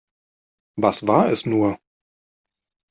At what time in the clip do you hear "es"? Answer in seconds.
1.31-1.45